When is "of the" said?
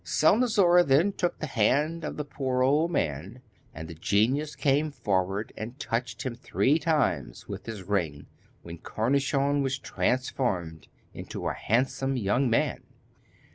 2.03-2.25